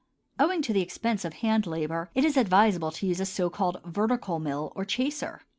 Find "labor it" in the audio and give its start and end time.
1.67-2.25